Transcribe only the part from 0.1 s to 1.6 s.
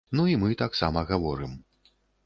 Ну і мы таксама гаворым.